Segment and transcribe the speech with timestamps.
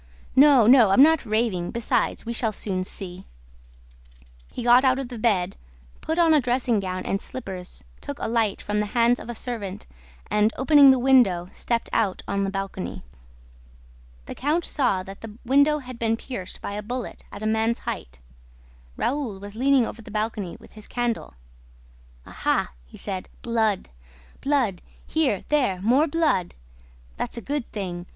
[0.35, 1.69] "No, no, I'm not raving...
[1.69, 3.27] Besides, we shall soon see..."
[4.51, 5.57] He got out of bed,
[6.01, 9.35] put on a dressing gown and slippers, took a light from the hands of a
[9.35, 9.85] servant
[10.25, 13.03] and, opening the window, stepped out on the balcony.
[14.25, 17.77] The count saw that the window had been pierced by a bullet at a man's
[17.77, 18.17] height.
[18.97, 21.35] Raoul was leaning over the balcony with his candle:
[22.25, 23.29] "Aha!" he said.
[23.43, 23.91] "Blood!...
[24.41, 24.81] Blood!...
[25.05, 26.55] Here, there, more blood!...
[27.17, 28.07] That's a good thing!